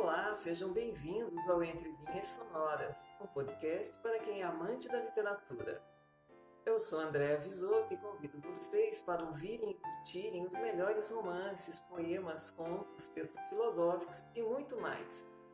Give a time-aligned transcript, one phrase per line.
[0.00, 5.82] Olá, sejam bem-vindos ao Entre Linhas Sonoras, um podcast para quem é amante da literatura.
[6.64, 12.48] Eu sou Andréa Visoto e convido vocês para ouvirem e curtirem os melhores romances, poemas,
[12.48, 15.44] contos, textos filosóficos e muito mais.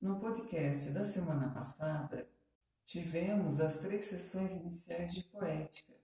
[0.00, 2.26] No podcast da semana passada,
[2.86, 5.99] tivemos as três sessões iniciais de poética,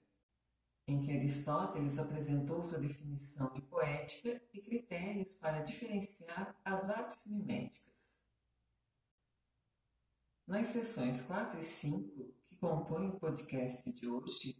[0.89, 8.23] em que Aristóteles apresentou sua definição de poética e critérios para diferenciar as artes miméticas.
[10.47, 14.57] Nas sessões 4 e 5, que compõem o podcast de hoje,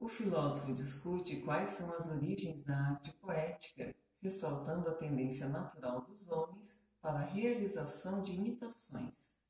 [0.00, 6.28] o filósofo discute quais são as origens da arte poética, ressaltando a tendência natural dos
[6.28, 9.41] homens para a realização de imitações.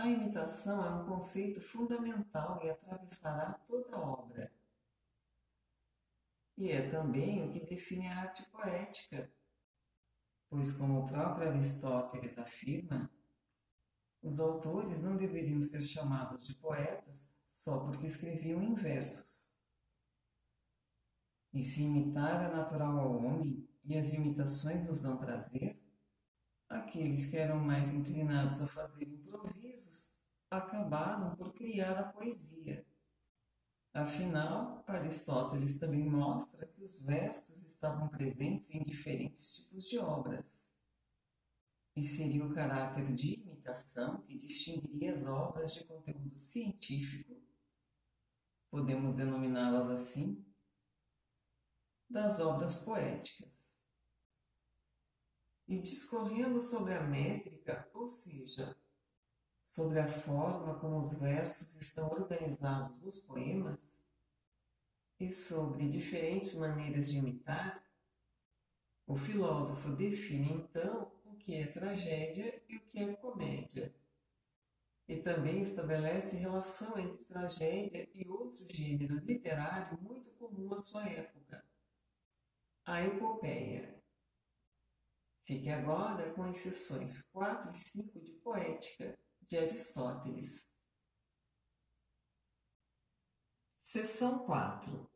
[0.00, 4.50] A imitação é um conceito fundamental e atravessará toda a obra.
[6.56, 9.30] E é também o que define a arte poética,
[10.48, 13.10] pois, como o próprio Aristóteles afirma,
[14.22, 19.54] os autores não deveriam ser chamados de poetas só porque escreviam em versos.
[21.52, 25.78] E se imitar é natural ao homem e as imitações nos dão prazer,
[26.70, 29.04] aqueles que eram mais inclinados a fazer
[30.50, 32.86] acabaram por criar a poesia.
[33.92, 40.76] Afinal, Aristóteles também mostra que os versos estavam presentes em diferentes tipos de obras.
[41.96, 47.34] E seria o caráter de imitação que distinguiria as obras de conteúdo científico,
[48.70, 50.44] podemos denominá-las assim,
[52.08, 53.80] das obras poéticas
[55.66, 58.76] e discorrendo sobre a métrica, ou seja,
[59.70, 64.04] sobre a forma como os versos estão organizados nos poemas,
[65.20, 67.80] e sobre diferentes maneiras de imitar,
[69.06, 73.94] o filósofo define então o que é tragédia e o que é comédia.
[75.06, 81.64] E também estabelece relação entre tragédia e outro gênero literário muito comum à sua época,
[82.84, 84.02] a epopeia.
[85.44, 89.16] Fique agora com as sessões 4 e 5 de Poética
[89.50, 90.80] de Aristóteles.
[93.76, 95.10] Seção 4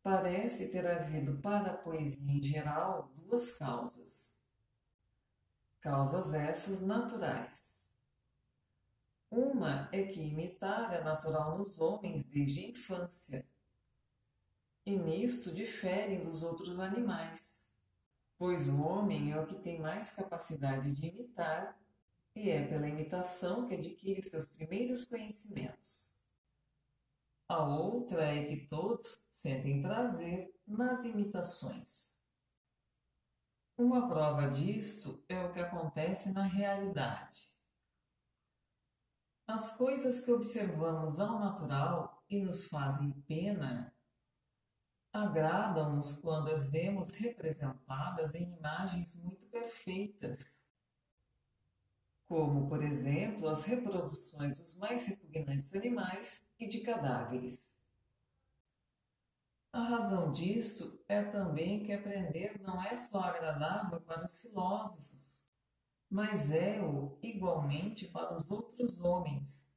[0.00, 4.40] Parece ter havido para a poesia em geral duas causas.
[5.80, 7.92] Causas essas naturais.
[9.28, 13.50] Uma é que imitar é natural nos homens desde a infância,
[14.86, 17.74] e nisto diferem dos outros animais
[18.36, 21.78] pois o homem é o que tem mais capacidade de imitar
[22.34, 26.14] e é pela imitação que adquire os seus primeiros conhecimentos.
[27.48, 32.22] A outra é que todos sentem prazer nas imitações.
[33.76, 37.54] Uma prova disto é o que acontece na realidade.
[39.46, 43.94] As coisas que observamos ao natural e nos fazem pena
[45.12, 50.73] agradam-nos quando as vemos representadas em imagens muito perfeitas,
[52.34, 57.80] como, por exemplo, as reproduções dos mais repugnantes animais e de cadáveres.
[59.72, 65.48] A razão disto é também que aprender não é só agradável para os filósofos,
[66.10, 69.72] mas é-o igualmente para os outros homens,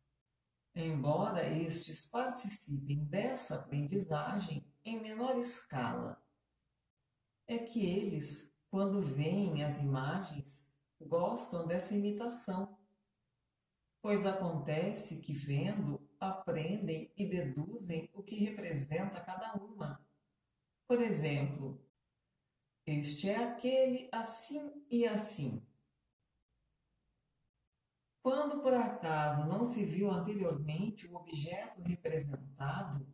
[0.74, 6.20] embora estes participem dessa aprendizagem em menor escala.
[7.48, 12.78] É que eles, quando veem as imagens, gostam dessa imitação,
[14.02, 20.04] pois acontece que, vendo, aprendem e deduzem o que representa cada uma.
[20.88, 21.82] Por exemplo,
[22.86, 25.62] este é aquele assim e assim.
[28.24, 33.06] Quando por acaso não se viu anteriormente o objeto representado,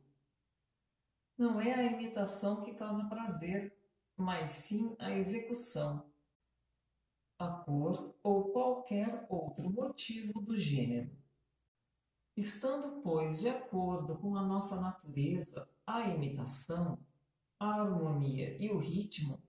[1.38, 3.76] não é a imitação que causa prazer,
[4.16, 6.13] mas sim a execução,
[7.38, 11.12] a cor ou qualquer outro motivo do gênero.
[12.36, 16.98] Estando, pois, de acordo com a nossa natureza a imitação,
[17.60, 19.42] a harmonia e o ritmo,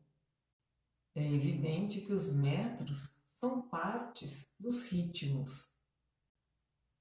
[1.14, 5.78] é evidente que os metros são partes dos ritmos.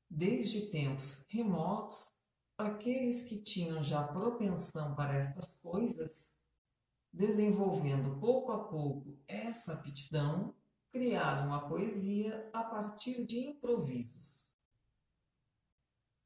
[0.08, 2.20] Desde tempos remotos,
[2.56, 6.40] aqueles que tinham já propensão para estas coisas,
[7.12, 10.56] desenvolvendo pouco a pouco essa aptidão,
[10.94, 14.56] criaram a poesia a partir de improvisos.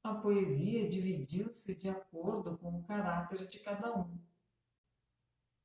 [0.04, 4.20] A poesia dividiu-se de acordo com o caráter de cada um,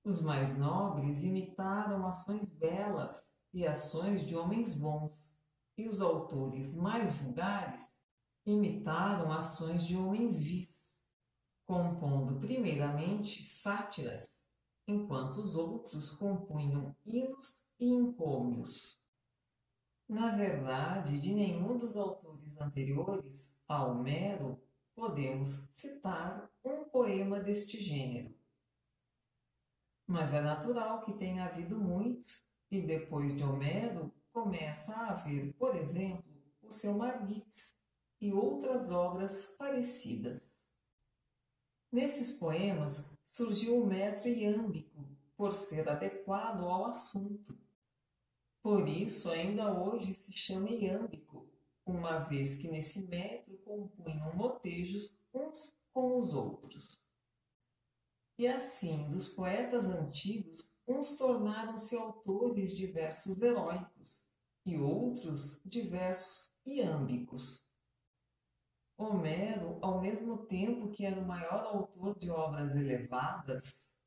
[0.04, 5.43] Os mais nobres imitaram ações belas e ações de homens bons,
[5.76, 8.06] e os autores mais vulgares
[8.46, 11.04] imitaram ações de homens vis,
[11.66, 14.51] compondo primeiramente sátiras,
[14.87, 19.02] enquanto os outros compunham hinos e encômios.
[20.08, 24.61] Na verdade, de nenhum dos autores anteriores a Homero
[24.94, 28.34] podemos citar um poema deste gênero.
[30.06, 35.76] Mas é natural que tenha havido muitos, e depois de Homero começa a haver, por
[35.76, 36.25] exemplo,
[36.62, 37.81] o seu Margits
[38.20, 40.73] e outras obras parecidas.
[41.90, 47.59] Nesses poemas surgiu o metro iâmbico, por ser adequado ao assunto.
[48.63, 51.49] Por isso, ainda hoje se chama iâmbico,
[51.85, 57.03] uma vez que nesse metro compunham motejos uns com os outros.
[58.39, 64.29] E assim, dos poetas antigos, uns tornaram-se autores de versos heróicos
[64.65, 67.72] e outros de versos iâmbicos.
[69.02, 73.99] Homero, ao mesmo tempo que era o maior autor de obras elevadas,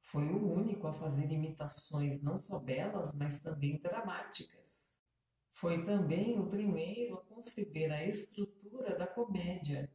[0.00, 5.02] foi o único a fazer imitações não só belas, mas também dramáticas.
[5.50, 9.92] Foi também o primeiro a conceber a estrutura da comédia,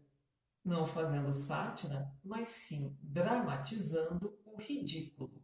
[0.63, 5.41] não fazendo sátira, mas sim dramatizando o ridículo.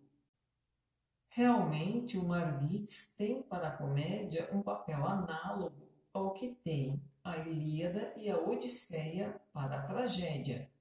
[1.29, 8.13] Realmente, o Margits tem para a comédia um papel análogo ao que tem a Ilíada
[8.15, 10.71] e a Odisseia para a tragédia.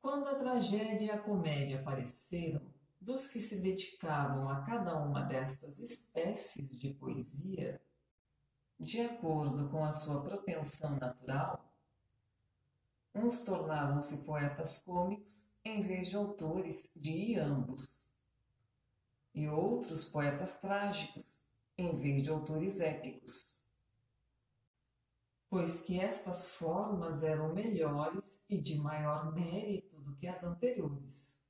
[0.00, 2.60] Quando a tragédia e a comédia apareceram,
[3.00, 7.80] dos que se dedicavam a cada uma destas espécies de poesia,
[8.78, 11.72] de acordo com a sua propensão natural,
[13.14, 18.12] uns tornaram-se poetas cômicos em vez de autores de ambos,
[19.34, 21.46] e outros poetas trágicos
[21.78, 23.61] em vez de autores épicos
[25.52, 31.46] pois que estas formas eram melhores e de maior mérito do que as anteriores.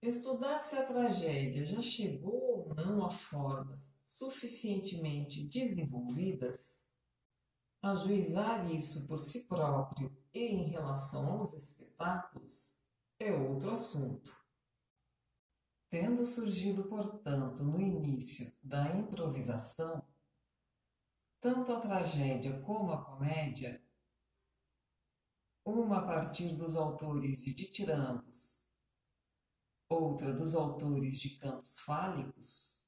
[0.00, 6.90] Estudar se a tragédia já chegou ou não a formas suficientemente desenvolvidas,
[7.82, 12.82] ajuizar isso por si próprio e em relação aos espetáculos
[13.18, 14.34] é outro assunto.
[15.90, 20.02] Tendo surgido, portanto, no início da improvisação,
[21.40, 23.80] tanto a tragédia como a comédia,
[25.64, 28.66] uma a partir dos autores de ditirambos,
[29.88, 32.80] outra dos autores de cantos fálicos,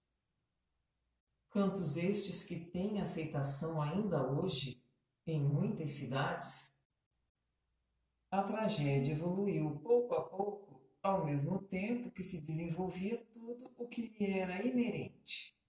[1.50, 4.84] cantos estes que têm aceitação ainda hoje
[5.26, 6.84] em muitas cidades,
[8.32, 14.02] a tragédia evoluiu pouco a pouco, ao mesmo tempo que se desenvolvia tudo o que
[14.02, 15.59] lhe era inerente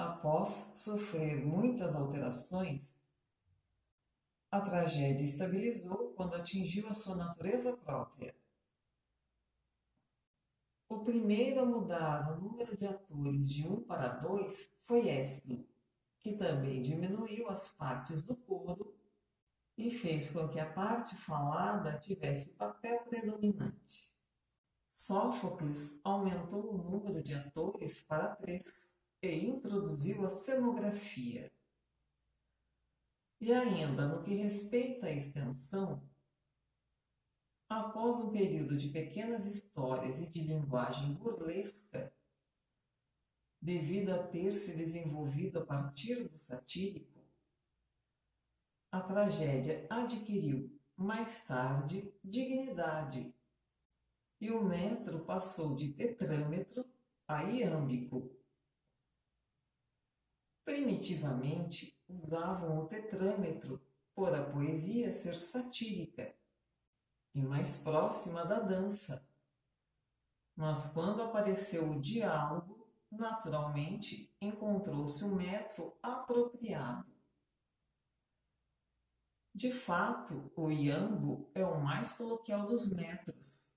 [0.00, 3.04] após sofrer muitas alterações,
[4.50, 8.34] a tragédia estabilizou quando atingiu a sua natureza própria.
[10.88, 15.68] O primeiro a mudar o número de atores de um para dois foi Ésquilo,
[16.18, 18.96] que também diminuiu as partes do coro
[19.76, 24.12] e fez com que a parte falada tivesse papel predominante.
[24.90, 31.52] Sófocles aumentou o número de atores para três e introduziu a cenografia.
[33.40, 36.02] E ainda no que respeita à extensão,
[37.68, 42.12] após um período de pequenas histórias e de linguagem burlesca,
[43.60, 47.20] devido a ter se desenvolvido a partir do satírico,
[48.90, 53.32] a tragédia adquiriu, mais tarde, dignidade,
[54.40, 56.84] e o metro passou de tetrâmetro
[57.28, 58.39] a iâmbico
[60.70, 63.82] primitivamente usavam o tetrâmetro
[64.14, 66.32] por a poesia ser satírica
[67.34, 69.28] e mais próxima da dança.
[70.54, 77.10] Mas quando apareceu o diálogo, naturalmente encontrou-se um metro apropriado.
[79.52, 83.74] De fato, o iambo é o mais coloquial dos metros.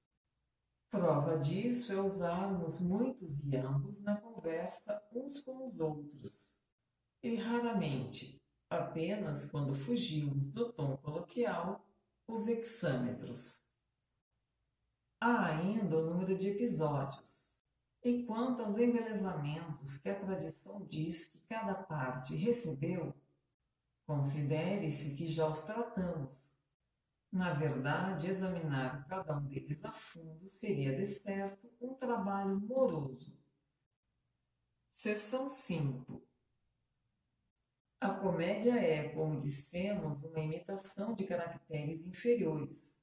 [0.91, 6.62] Prova disso é usarmos muitos iambos na conversa uns com os outros
[7.23, 11.87] e raramente, apenas quando fugimos do tom coloquial,
[12.27, 13.69] os hexâmetros.
[15.21, 17.63] Há ainda o número de episódios.
[18.03, 23.15] E aos embelezamentos que a tradição diz que cada parte recebeu,
[24.05, 26.61] considere-se que já os tratamos,
[27.31, 33.35] Na verdade, examinar cada um deles a fundo seria, de certo, um trabalho moroso.
[34.91, 36.21] Seção 5
[38.03, 43.01] A comédia é, como dissemos, uma imitação de caracteres inferiores.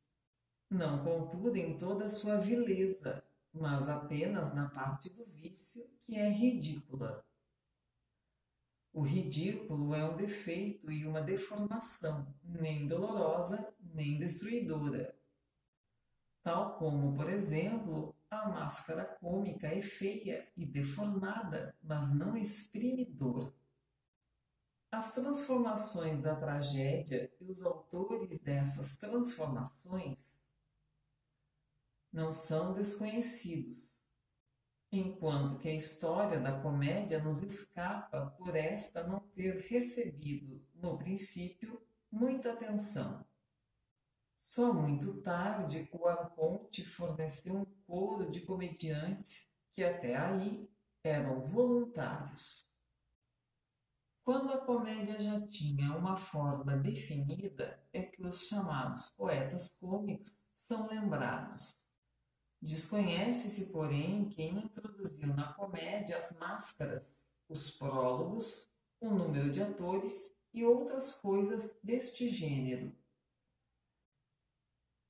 [0.68, 6.28] Não, contudo, em toda a sua vileza, mas apenas na parte do vício que é
[6.28, 7.24] ridícula.
[8.92, 15.18] O ridículo é um defeito e uma deformação, nem dolorosa, nem destruidora.
[16.42, 23.58] Tal como, por exemplo, a máscara cômica é feia e deformada, mas não exprime dor.
[24.92, 30.44] As transformações da tragédia e os autores dessas transformações
[32.12, 34.00] não são desconhecidos
[34.92, 41.80] enquanto que a história da comédia nos escapa por esta não ter recebido, no princípio,
[42.10, 43.24] muita atenção.
[44.36, 50.68] Só muito tarde o Arconte forneceu um coro de comediantes que até aí
[51.04, 52.69] eram voluntários.
[54.24, 60.88] Quando a comédia já tinha uma forma definida, é que os chamados poetas cômicos são
[60.88, 61.90] lembrados.
[62.62, 70.62] Desconhece-se, porém, quem introduziu na comédia as máscaras, os prólogos, o número de atores e
[70.64, 72.94] outras coisas deste gênero.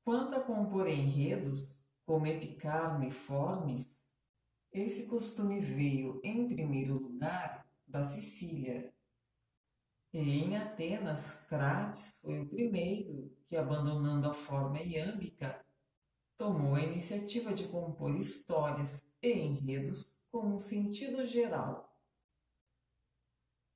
[0.05, 4.09] Quanto a compor enredos, como epicarmiformes,
[4.73, 8.95] esse costume veio, em primeiro lugar, da Sicília.
[10.13, 15.65] E em Atenas, Crates foi o primeiro que, abandonando a forma iâmbica,
[16.37, 21.97] tomou a iniciativa de compor histórias e enredos com um sentido geral.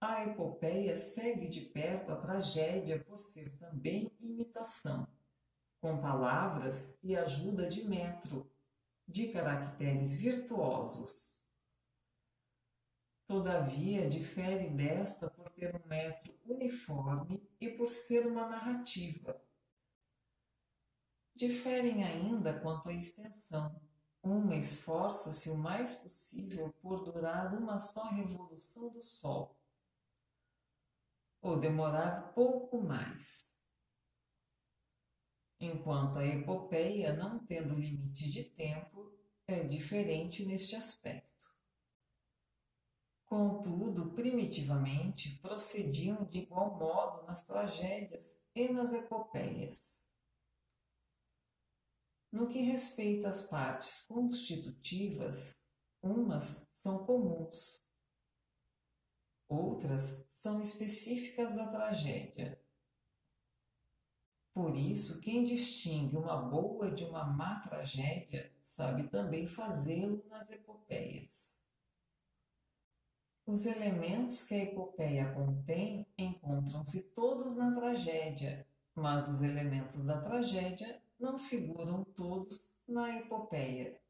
[0.00, 5.06] A epopeia segue de perto a tragédia por ser também imitação,
[5.80, 8.50] com palavras e ajuda de metro,
[9.06, 11.40] de caracteres virtuosos.
[13.24, 19.40] Todavia, difere desta ter um metro uniforme e por ser uma narrativa,
[21.36, 23.82] Diferem ainda quanto à extensão.
[24.22, 29.58] Uma esforça-se o mais possível por durar uma só revolução do Sol,
[31.42, 33.60] ou demorar pouco mais.
[35.58, 39.12] Enquanto a epopeia, não tendo limite de tempo,
[39.46, 41.33] é diferente neste aspecto.
[43.36, 50.08] Contudo, primitivamente, procediam de igual modo nas tragédias e nas epopeias.
[52.30, 55.68] No que respeita às partes constitutivas,
[56.00, 57.84] umas são comuns,
[59.48, 62.62] outras são específicas da tragédia.
[64.52, 71.53] Por isso, quem distingue uma boa de uma má tragédia sabe também fazê-lo nas epopeias.
[73.46, 80.98] Os elementos que a epopeia contém encontram-se todos na tragédia, mas os elementos da tragédia
[81.20, 84.00] não figuram todos na epopeia.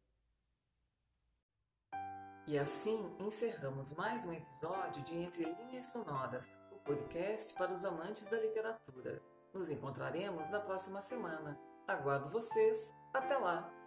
[2.47, 8.29] E assim encerramos mais um episódio de Entre Linhas Sonoras, o podcast para os amantes
[8.29, 9.21] da literatura.
[9.53, 11.59] Nos encontraremos na próxima semana.
[11.89, 12.93] Aguardo vocês.
[13.13, 13.84] Até lá!